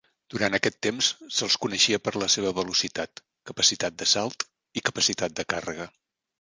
[0.33, 4.49] Durant aquest temps, se'ls coneixia per la seva velocitat, capacitat de salt
[4.83, 5.91] i capacitat de càrrega.